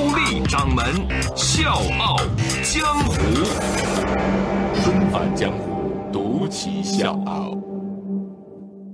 [0.00, 0.82] 高丽掌门
[1.36, 2.16] 笑傲
[2.62, 3.12] 江湖，
[4.82, 7.54] 重返江湖，独骑笑傲。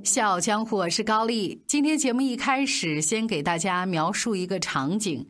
[0.03, 1.63] 笑傲江湖，我是高丽。
[1.69, 5.25] 今天节目一开始，先给大家描述一个场景。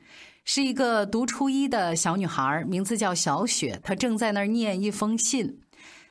[0.47, 3.79] 是一个读初一的小女孩，名字叫小雪。
[3.85, 5.59] 她正在那儿念一封信，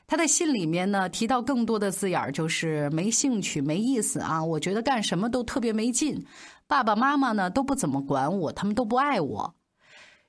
[0.06, 4.44] 她的信里面呢提到更多的字眼儿，就是没兴趣、没意思啊。
[4.44, 6.24] 我觉得干什么都特别没劲，
[6.68, 9.55] 爸爸妈妈呢都不怎么管我，他们都不爱我。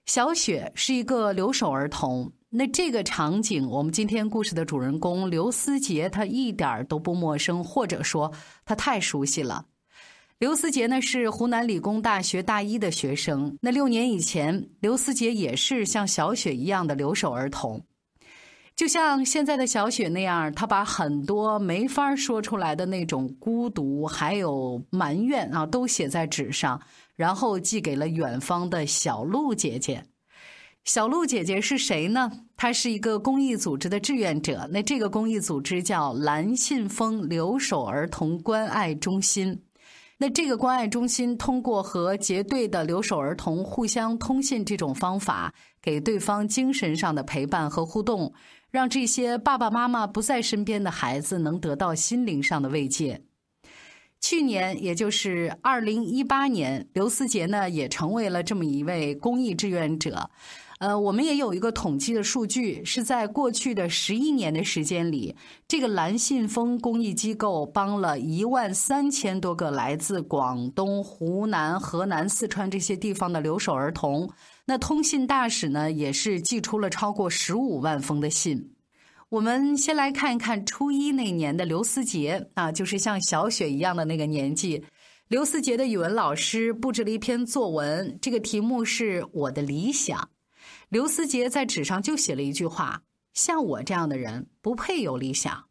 [0.07, 8.31] 小雪是一个留守儿童，那这个场景，我们今天故事的主人公刘思杰，他一点都不陌生，或者说
[8.63, 9.65] 他太熟悉了。
[10.39, 13.57] 刘思杰呢是湖南理工大学大一的学生。
[13.61, 17.83] 那六年以前，刘思杰也是像小雪一样的留守儿童，
[18.77, 26.79] 就像现在的小雪那样，她把很多没法说出来的那种孤独还有埋怨啊，都写在纸上，
[27.15, 30.05] 然后寄给了远方的小鹿姐姐。
[30.85, 32.31] 小鹿姐姐是谁呢？
[32.55, 34.69] 她是一个公益组织的志愿者。
[34.71, 39.63] 那这个公益组织叫蓝信封留守儿童关爱中心。
[40.19, 48.33] 那这个关爱中心通过和结对的留守儿童互相通信这种方法，给对方精神上的陪伴和互动，
[48.77, 53.23] 让这些爸爸妈妈不在身边的孩子能得到心灵上的慰藉。
[54.21, 60.29] 去年，也就是二零一八年，刘思杰呢也成为了这么一位公益志愿者。
[60.79, 65.35] 呃，我们也有一个统计的数据，是在过去的十一年的时间里，
[65.67, 74.29] 这个蓝信封公益机构帮了一万三千多个来自广东、湖南、河南、四川这些地方的留守儿童。
[74.65, 78.73] 那通信大使呢，也是寄出了超过十五万封的信。
[79.29, 84.83] 我们先来看一看初一那年的刘思杰啊，就是像小雪一样的那个年纪。
[85.27, 90.29] 刘思杰的语文老师布置了一篇作文，这个题目是我的理想。
[90.89, 93.01] 刘思杰在纸上就写了一句话
[93.33, 95.65] ：“像我这样的人不配有理想。”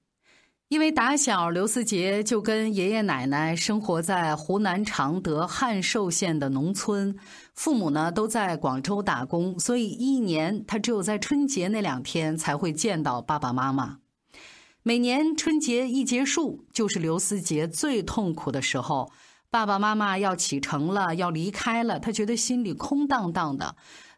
[0.69, 7.16] 因为打小刘思杰就跟爷爷奶奶生活在湖南常德汉寿县的农村，
[7.55, 13.99] 父母呢都在广州打工，所以一年他只有在春节那两天才会见到爸爸妈妈。
[14.82, 19.10] 每年春节一结束，就是刘思杰最痛苦的时候。
[19.49, 23.76] 爸爸妈妈要启程了，要离开了，他觉得心里空荡荡的。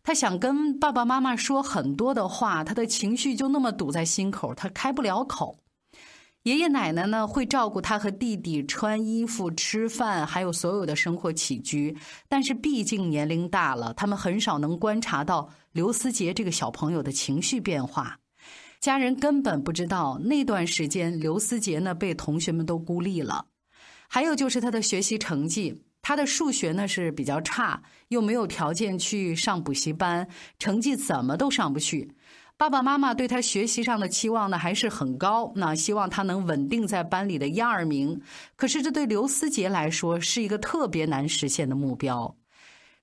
[0.08, 5.58] 他想跟爸爸妈妈说很多的话，他的情绪就那么堵在心口，他开不了口。
[6.44, 11.94] 爷爷奶奶呢会照顾他和弟弟穿衣服、吃饭，还有所有的生活起居。
[12.26, 18.18] 但是毕竟年龄大了，他们很少能观察到刘思杰这个小朋友的情绪变化。
[18.80, 23.44] 家人根本不知道那段时间刘思杰呢被同学们都孤立了。
[24.08, 25.82] 还有就是他的学习成绩。
[26.08, 30.26] 他的数学呢是比较差，又没有条件去上补习班，
[30.58, 32.10] 成绩怎么都上不去。
[32.56, 38.18] 爸爸妈妈对他学习上的期望呢还是很高，那希望他能稳定在班里的一二名。
[38.56, 42.34] 可是这对刘思杰来说是一个特别难实现的目标。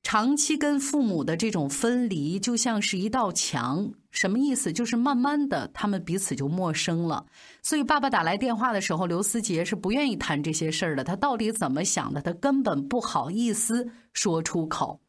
[0.05, 3.91] 长期跟父母的这种分离，就像是一道墙。
[4.11, 4.71] 什么意思？
[4.71, 7.25] 就是慢慢的，他们彼此就陌生了。
[7.63, 11.03] 所以爸爸打来电话的时候，刘思杰是不愿意谈这些事儿的。
[11.03, 12.21] 他到底怎么想的？
[12.21, 15.01] 他根本不好意思说出口。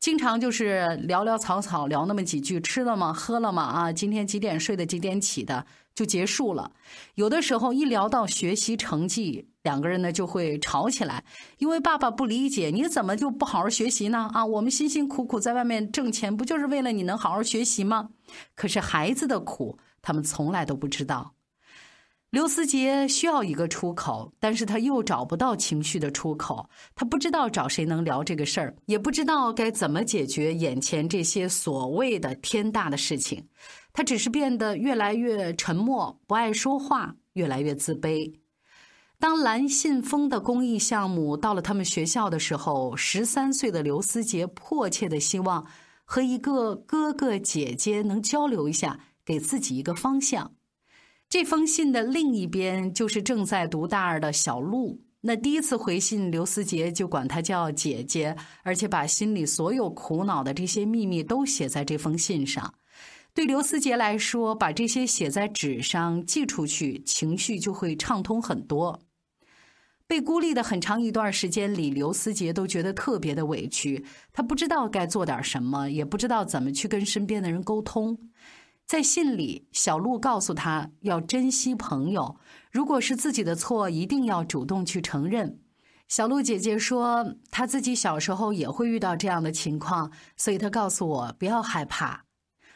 [0.00, 3.12] 经常就是寥寥草草聊那么几句，吃了吗？
[3.12, 3.62] 喝了吗？
[3.62, 4.86] 啊，今天几点睡的？
[4.86, 5.66] 几点起的？
[5.94, 6.72] 就结束了。
[7.16, 11.22] 有的时候一聊到学习成绩，两个人呢就会吵起来，
[11.58, 14.30] 因为爸爸不理解你怎么就不好好学习呢？
[14.32, 18.08] 啊，我们辛辛苦苦在外面挣钱，不就是为了你能好好学习吗？
[18.54, 21.34] 可是孩子的苦，他们从来都不知道。
[22.30, 33.44] 刘思杰需要一个出口，但是他又找不到情绪的出口，他不知道找谁能聊这个事儿，也不知道该怎么解决眼前这些所谓的天大的事情，
[33.92, 38.32] 他只是变得越来越沉默，不爱说话，越来越自卑。
[39.18, 45.66] 当蓝信封的公益项目到了他们学校的时候，十三岁的刘思杰迫切的希望
[46.04, 50.52] 和一个哥哥姐姐能交流一下，给自己一个方向。
[51.30, 55.00] 这封信的另一边就是正在读大二的小鹿。
[55.20, 62.74] 那第一次回信，刘思杰就管她叫姐姐，而且把心里所有苦恼的这些秘密都写在这封信上。
[63.32, 69.00] 对刘思杰来说，把这些写在纸上寄出去，情绪就会畅通很多。
[70.08, 78.18] 被孤立的很长一段时间里，刘思杰都觉得特别的委屈，他不知道该做点什么，也不知道怎么去跟身边的人沟通。
[78.90, 82.34] 在信里，小鹿告诉他要珍惜朋友，
[82.72, 85.60] 如果是自己的错，一定要主动去承认。
[86.08, 92.24] 小鹿姐姐说，她自己小时候也会遇到这样的情况，所以她告诉我不要害怕。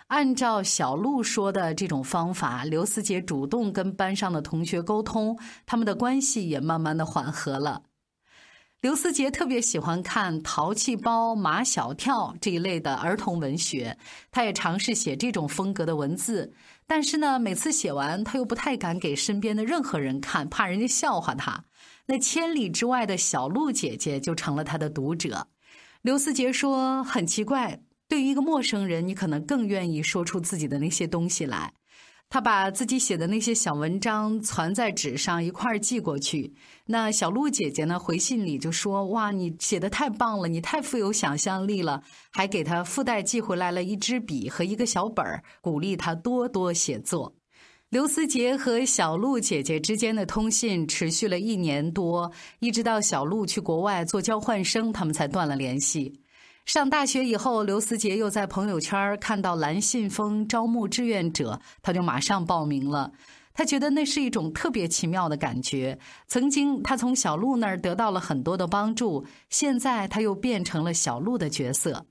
[0.07, 7.83] 按照小鹿说的这种方法，刘思杰主动跟班上的同学沟通，他们的关系也慢慢的缓和了。
[8.85, 13.97] 刘思杰特别喜欢看《淘气包》《马小跳》这一类的儿童文学，
[14.31, 16.53] 他也尝试写这种风格的文字，
[16.87, 21.65] 但是呢，每次写完他又不太敢给身边的任何人看，怕人家笑话他。
[22.05, 25.47] 那千里之外的小鹿姐姐就成了他的读者。
[26.03, 31.73] 刘思杰说：“很奇怪，对于一个陌生人，你可能更愿意说出自己的那些东西来。”
[32.35, 36.53] 他把自己写的那些小文章攒在纸上一块寄过去。
[36.85, 37.97] 那小鹿姐姐呢？
[37.97, 42.03] 回信里就说：“哇，你写的太棒了，你太富有想象力了。”
[42.35, 47.33] 还给他附带寄回来了一支笔和一个小本儿，鼓励他多多写作。
[47.91, 56.13] 刘思杰和小鹿姐姐之间的通信持续了一年多，一直到小鹿去国外做交换生，他们才断了联系。
[56.65, 63.13] 上大学以后，刘思杰又在朋友圈看到蓝信封招募志愿者，他就马上报名了。
[63.53, 65.99] 他觉得那是一种特别奇妙的感觉。
[66.27, 72.07] 曾经他从小鹿那儿得到了很多的帮助，现在他又变成了小鹿的角色。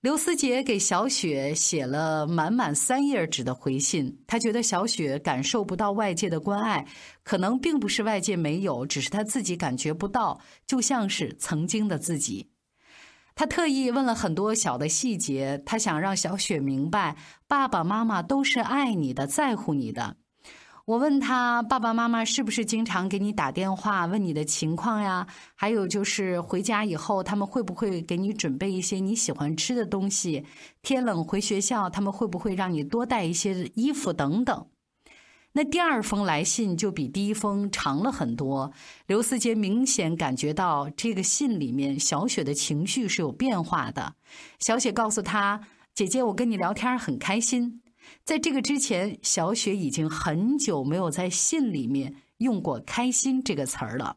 [0.00, 6.86] 刘思杰给小雪写了满满三页纸的回信，他觉得小雪感受不到外界的关爱，
[7.24, 12.48] 可能并不是外界没有，只是他自己感觉不到，就像是曾经的自己。
[13.36, 17.16] 他特意问了很多小的细节，他想让小雪明白，
[17.46, 20.16] 爸爸妈妈都是爱你的，在乎你的。
[20.86, 25.26] 我问他，爸爸妈妈是不是经常给你打电话问你的情况呀？
[25.54, 30.46] 还有就是回家以后，他们会不会给你准备一些你喜欢吃的东西？
[30.80, 34.66] 天冷回学校，他们会不会让你多带一些衣服等等？
[35.56, 38.70] 那第二封来信就比第一封长了很多。
[39.06, 44.16] 刘思杰明显感觉到这个信里面小雪的情绪是有变化的。
[44.58, 45.62] 小雪告诉他
[45.96, 47.80] ：“姐姐，我跟你聊天很开心。”
[48.22, 54.14] 在这个之前，小雪已经很久没有在信里面用过“开心”这个词儿了。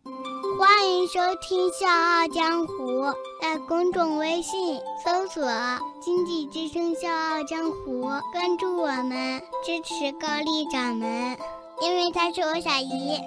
[0.59, 3.03] 欢迎收听《笑傲江湖》，
[3.41, 5.41] 在公众微信搜索
[6.03, 8.01] “经济之声笑傲江湖”，
[8.33, 11.37] 关注我们，支持高丽掌门，
[11.81, 13.17] 因为她是我小姨。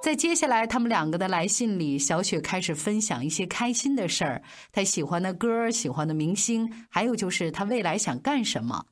[0.00, 8.86] 在接下来他们两个的来信里，小雪开始分享一些开心的事儿，她喜欢的歌、喜欢的明星，还有就是她未来想干什么。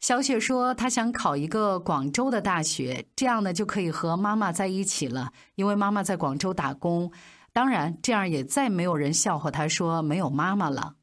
[0.00, 5.32] 小雪说：“她想考一个广州的大学，这样呢就可以和妈妈在一起了。
[5.56, 7.10] 因为妈妈在广州打工，
[7.52, 10.94] 当然这样也再没有人笑话她说没有妈妈了。”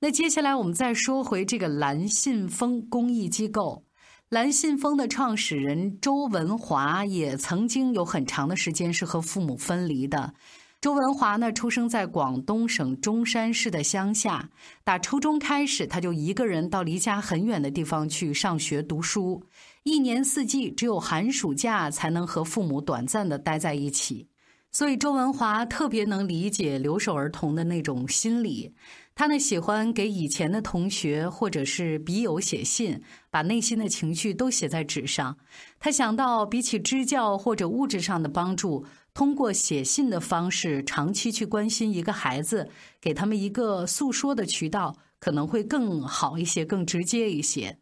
[0.00, 3.84] 那接下来我们再说回这个蓝信封公益机构。
[4.28, 10.34] 蓝信封的创始人周文华也曾经有很长的时间是和父母分离的。
[10.80, 14.48] 周文华呢，出生在广东省中山市的乡下。
[14.82, 19.44] 打初中开始，他就一个人到离家很远的地方去上学读书，
[19.82, 24.26] 一年四季只有寒暑假才能和父母短暂的待在一起。
[24.72, 28.72] 所以，周文华特别能理解留守儿童的那种心理。
[29.14, 32.98] 他呢，喜欢给以前的同学或者是笔友写信，
[33.30, 35.36] 把内心的情绪都写在纸上。
[35.78, 38.86] 他想到，比起支教或者物质上的帮助。
[39.20, 42.70] 通过写信的方式，长期去关心一个孩子，
[43.02, 47.76] 给他们一个诉说的渠道，可能会更好一些，更直接一些。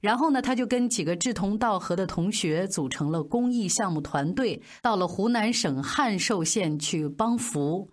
[0.00, 7.88] 然后呢，他就跟几个志同道合的同学组成了公益项目团队，到了湖南省汉寿县去帮扶。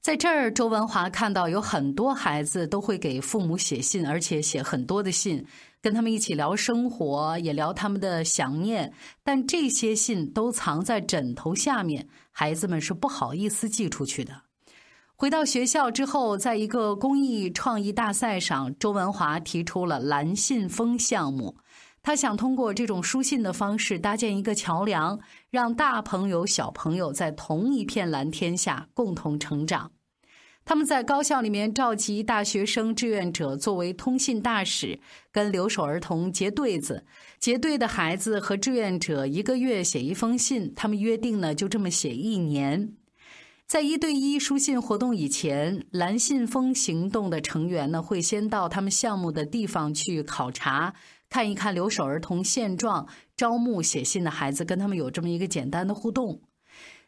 [0.00, 5.44] 在这儿，周文华看到有很多孩子都会给父母写信，而且写很多的信。
[5.82, 8.92] 跟他们一起聊生活，也聊他们的想念，
[9.22, 14.42] 但这些信都藏在枕头下面，孩子们是不好意思寄出去的。
[15.16, 21.56] 回到学校之后，在一个公益创意大赛上，周文华提出了蓝信封项目。
[22.02, 29.92] 他想通过这种书信的方式搭建一个桥梁，让大朋友、小朋友在同一片蓝天下共同成长。
[30.64, 35.00] 他们在高校里面召集大学生志愿者作为通信大使，
[35.32, 37.04] 跟留守儿童结对子。
[37.38, 42.94] 结对的孩子和志愿者一个月写一封信，他们约定呢就这么写一年。
[43.66, 50.94] 在一对一书信活动以前，蓝信封行动的成员呢会先到他们项目的地方去考察，
[51.30, 53.06] 看一看留守儿童现状，
[53.36, 56.42] 招募写信的孩子，跟他们有这么一个简单的互动。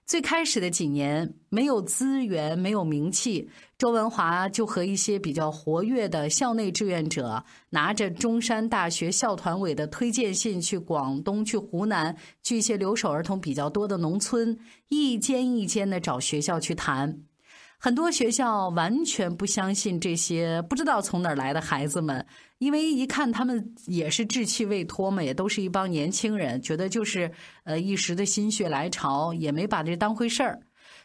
[0.05, 3.49] 最开始的几年没有资源，没有名气，
[3.79, 17.23] 周文华就和一些比较活跃的校内志愿者，拿着中山大学校团委的推荐信，去广东、去湖南、去一些留守儿童比较多的农村，一间一间的找学校去谈。
[17.79, 22.25] 很多学校完全不相信这些不知道从哪儿来的孩子们，
[22.62, 27.28] 因为一看他们也是稚气未脱嘛，也都是一帮年轻人，觉得就是
[27.64, 30.61] 呃一时的心血来潮，也没把这当回事儿。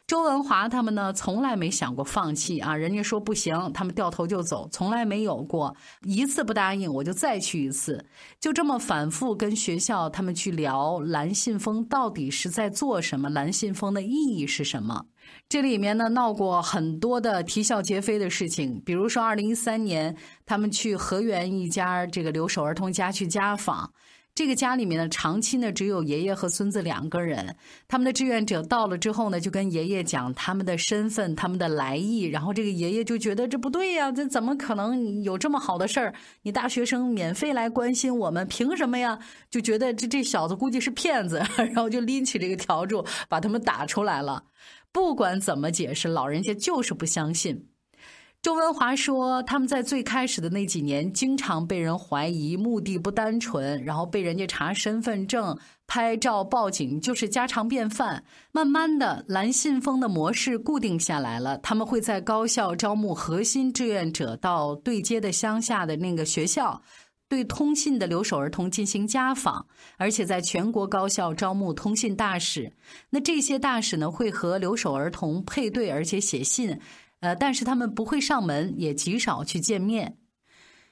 [0.06, 2.76] 周文华他们呢，从来没想过放弃啊！
[2.76, 8.06] 人家说不行，他们掉头就走，从来没有过一次不答应，我就再去一次，
[8.40, 15.08] 就这么反复跟学校他们去聊蓝信封到底是在做什么，蓝信封的意义是什么。
[15.50, 20.16] 这里面呢闹过很多的啼笑皆非的事情，比如说二零一三年
[20.46, 23.94] 他们去河源一家这个留守儿童家去家访。
[24.36, 27.56] 这个家里面呢，长期呢只有爷爷和孙子两个人。
[27.88, 32.22] 他们的志愿者到了之后呢，就跟爷爷讲他们的身份、他们的来意。
[32.22, 36.14] 然后这个爷爷就觉得这不对呀，这怎么可能有这么好的事儿？
[36.44, 39.18] 你大学生免费来关心我们，凭什么呀？
[39.50, 44.44] 就觉得这这小子估计是骗子， 然后就拎起这个笤帚把他们打出来了。
[44.92, 47.68] 不管怎么解释，老人家就是不相信。
[48.40, 58.24] 周文华说，他们在最开始的那几年，经常被人怀疑目的不单纯，然后被人家查身份证、拍照、报警，就是家常便饭。
[58.52, 61.58] 慢慢的，蓝信封的模式固定下来了。
[61.58, 66.82] 他们会在高校招募核心志愿者，到对接的乡下的那个学校，
[67.30, 69.68] 对通信的留守儿童进行家访，
[69.98, 72.74] 而且在全国高校招募通信大使。
[73.10, 76.80] 那这些大使呢，会和留守儿童配对，而且写信。
[77.20, 80.18] 呃，但是他们不会上门，也极少去见面。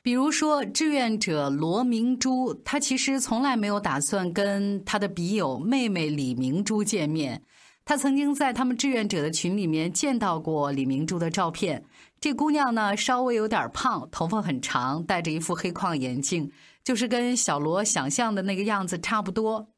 [0.02, 7.42] 比如说，志愿者罗明珠，他其实从来没有打算跟他的笔友妹妹李明珠见面。
[7.86, 11.84] 他曾经在他们志愿者的群里面见到过李明珠的照片。
[12.20, 16.52] 这姑娘呢，稍微有点胖，头发很长，戴着一副黑框眼镜，
[16.84, 19.70] 就是跟小罗想象的那个样子差不多。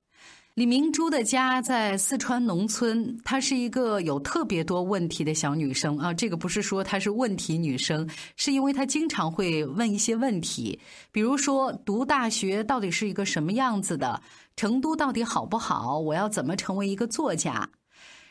[0.54, 6.14] 李明珠的家在四川农村，她是一个有特别多问题的小女生啊。
[6.14, 10.80] 这个不是说她是问题女生，是因为她经常会问一些问题，
[11.12, 14.20] 比如说读大学到底是一个什么样子的，
[14.56, 17.70] 成都到底好不好，我要怎么成为一个作家。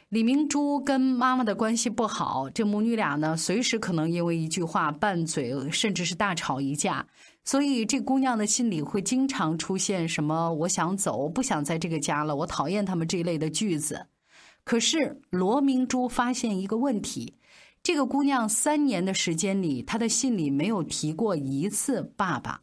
[0.08, 7.04] 李明珠跟妈妈的关系不好，这母女俩呢，随时可能因为一句话拌嘴，甚至是大吵一架。
[7.42, 14.06] 所以，这姑娘的心里会经常出现什么“我想走，不想在这个家了，我讨厌他们”这一类的句子。
[14.62, 17.34] 可是，罗明珠发现一个问题：
[17.82, 22.60] 这个姑娘三年的时间里，她的信里没有提过一次爸爸。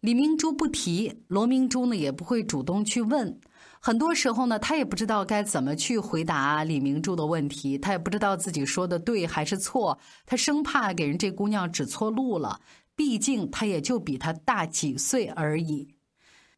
[0.00, 3.38] 李明珠不提，罗明珠呢也不会主动去问。
[3.86, 12.58] 很多时候呢，他也不知道该怎么去回答李明珠的问题，他也不知道自己说的对还是错，他生怕给人这姑娘指错路了。
[12.96, 15.86] 毕竟他也就比他大几岁而已。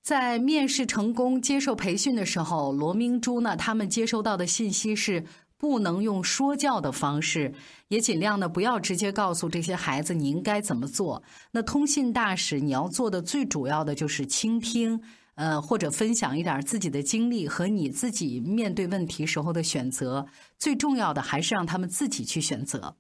[0.03, 5.25] 在面试成功、接受培训的时候，罗明珠呢，他们接收到的信息是
[5.59, 7.53] 不能用说教的方式，
[7.89, 11.21] 也尽量呢不要直接告诉这些孩子你应该怎么做。
[11.51, 15.03] 那通信大使你要做的最主要的就是倾听，
[15.37, 20.27] 呃，或者分享一点自己的经历和你自己面对问题时候的选择。
[20.59, 22.97] 最重要的还是让他们自己去选择。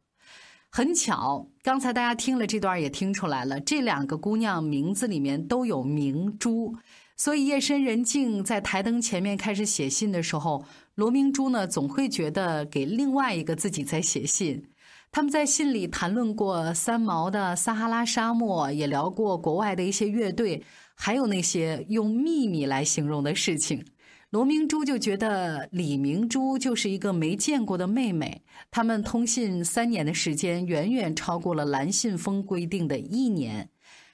[0.70, 6.76] 很巧，刚才大家听了这段也听出来了，这两个姑娘名字里面都有明珠，
[7.16, 14.68] 所以夜深人静在台灯前面开始写信的时候，罗明珠呢总会觉得给另外一个自己在写信。
[15.10, 20.62] 他们在信里谈论过三毛的撒哈拉沙漠，也聊过国外的一些乐队，
[20.96, 23.84] 还有那些用秘密来形容的事情。
[24.30, 28.42] 罗明珠就觉得李明珠就是一个没见过的妹妹。
[28.72, 33.70] 他们通信三年的时间，远远超过了蓝信封规定的一年。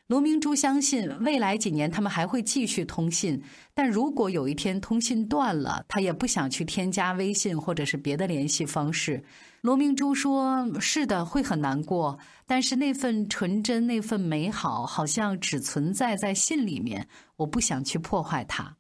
[0.08, 9.24] 罗明珠相信未来几年他们还会继续通信，但如果有一天通信断了，她也不想去添加微信或者是别的联系方式。
[9.62, 17.06] 罗明珠说：“是的，会很难过，但是那份纯真、那份美好，好像只存在在信里面。
[17.36, 18.76] 我不想去破坏它。”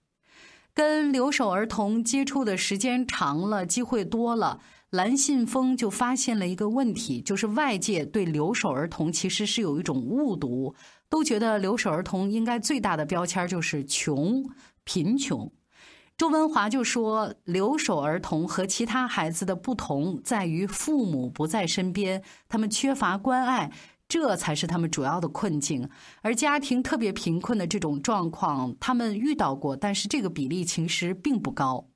[0.74, 4.60] 跟留守儿童接触的时间长了，机会多了，
[4.90, 10.74] 蓝信封就发现了一个问题，就是外界对留守儿童其实是有一种误读，
[11.08, 14.42] 都觉得留守儿童应该最大的标签就是穷、
[14.82, 15.52] 贫穷。
[16.22, 23.72] 周文华就说，留守儿童和其他孩子的不同在于父母不在身边，他们缺乏关爱，
[24.06, 25.90] 这才是他们主要的困境。
[26.20, 31.88] 而家庭特别贫困的这种状况，他们遇到过，但是这个比例其实并不高。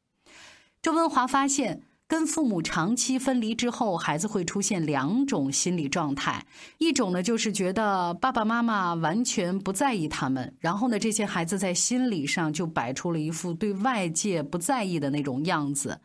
[0.83, 1.86] 周文华发现。
[2.09, 6.45] 跟父母长期分离之后，孩子会出现两种心理状态。
[6.79, 16.01] 一种呢，就是觉得爸爸妈妈完全不在意他们，然后呢，这些孩子在心理上就摆出了一副对外界不在意的那种样子。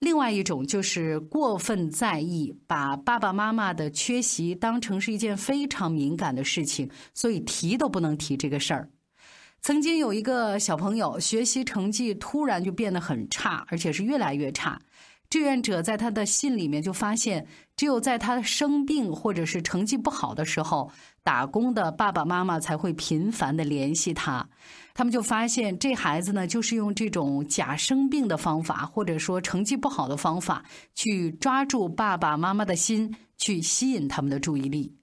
[0.00, 8.88] 另外一种就是过分在意，把爸爸妈妈的缺席当成是一件非常敏感的事情，所以提都不能提这个事儿。
[9.62, 14.78] 曾经有一个小朋友学习成绩突然就变得很差，而且是越来越差。
[15.34, 17.44] 志愿者在他的信里面就发现，
[17.76, 20.92] 只有在他生病或者是成绩不好的时候，
[21.24, 24.48] 打工的爸爸妈妈才会频繁的联系他。
[24.94, 30.64] 他们就发现，这孩子呢，就是用这种假生病的方法，或者说成绩不好的方法，
[30.94, 34.94] 去抓住爸爸妈妈的心，去吸引他们的注意力。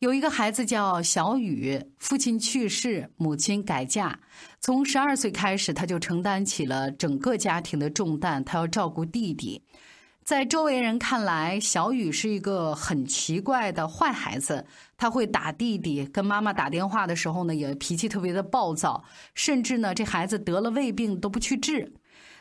[0.00, 4.16] 有一个孩子叫小雨，父亲去世，母亲改嫁。
[4.60, 9.60] 从十二岁开始，他就承担起了整个家庭的重担，他要照顾弟弟。
[10.22, 14.64] 在周围人看来，小雨是一个很奇怪的坏孩子，
[14.96, 19.02] 他会打弟弟，跟妈妈打电话的时候呢，也脾气特别的暴躁，
[19.34, 21.92] 甚至呢，这孩子得了胃病都不去治。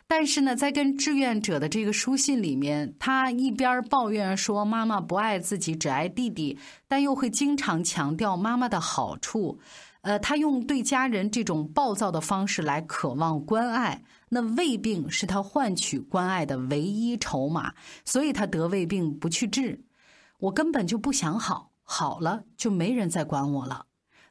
[0.09, 9.59] 但是呢，在跟志愿者的这个书信里面，他一边抱怨说妈妈不爱自己，只爱弟弟，但又会经常强调妈妈的好处。
[10.01, 17.73] 呃，他用对家人这种暴躁的方式来渴望关爱，那胃病是他换取关爱的唯一筹码，
[18.05, 19.83] 所以他得胃病不去治。
[20.39, 23.86] 我根本就不想好，好了就没人再管我了。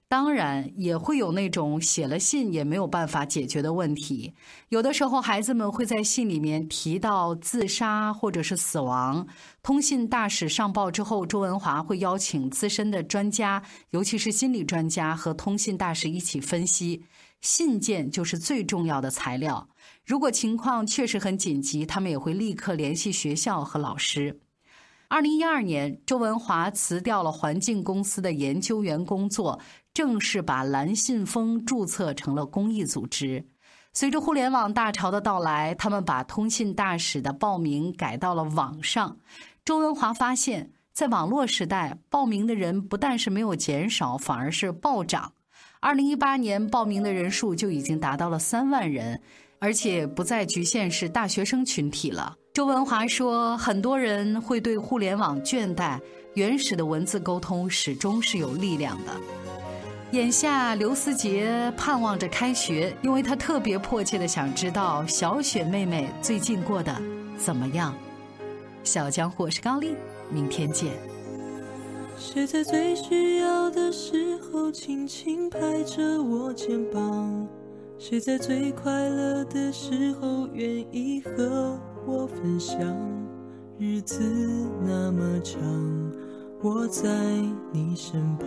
[0.08, 4.34] 当然也会有那种写了信也没有办法解决的问题。
[4.68, 9.26] 有的时候，孩子们会在信里面提到自杀或者是死亡。
[9.64, 13.60] 通信大使上报之后，周文华会邀请资深的专家，
[13.90, 17.02] 尤其是心理专家和通信大使一起分析。
[17.40, 19.68] 信件就是最重要的材料。
[20.04, 24.40] 如果情况确实很紧急，他们也会立刻联系学校和老师。
[25.08, 29.60] 二零一二年，周文华辞掉了环境公司的研究员工作。
[29.96, 33.46] 正式把蓝信封注册成了公益组织。
[33.94, 39.16] 随着互联网大潮的到来，他们把通信大使的报名改到了网上。
[39.64, 45.32] 周文华发现，在网络时代，报名的人不但是没有减少，反而是暴涨。
[45.80, 49.18] 二零一八年，报名的人数就已经达到了三万人，
[49.60, 52.36] 而且不再局限是大学生群体了。
[52.52, 55.98] 周文华说，很多人会对互联网倦怠，
[56.34, 59.14] 原始的文字沟通始终是有力量的。
[60.12, 66.94] 眼下，刘思杰盼望着开学，因为他特别迫切的想知道小雪妹妹最近过得
[67.36, 67.92] 怎么样。
[68.84, 69.96] 小江湖是高丽，
[70.30, 70.92] 明天见。
[72.16, 77.46] 谁在最需要的时候轻轻拍着我肩膀？
[77.98, 80.64] 谁在最快乐的时候愿
[80.94, 82.78] 意和我分享？
[83.76, 84.22] 日子
[84.86, 85.60] 那么长，
[86.62, 87.10] 我在
[87.72, 88.46] 你身旁。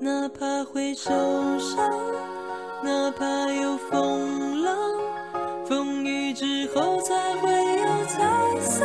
[0.00, 1.10] 哪怕会受
[1.58, 1.90] 伤，
[2.82, 4.76] 哪怕有风浪，
[5.66, 8.84] 风雨之后才会有彩色